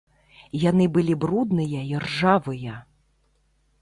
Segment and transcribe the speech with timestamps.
[0.61, 2.79] Яны былі брудныя і ржавыя.